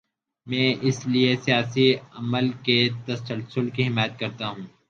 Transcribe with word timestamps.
میں 0.47 0.67
اسی 0.81 1.09
لیے 1.09 1.35
سیاسی 1.45 1.87
عمل 2.13 2.49
کے 2.65 2.77
تسلسل 3.05 3.69
کی 3.69 3.87
حمایت 3.87 4.19
کرتا 4.19 4.47
ہوں۔ 4.47 4.65